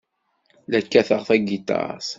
La 0.71 0.79
kkateɣ 0.85 1.21
tagiṭart. 1.27 2.07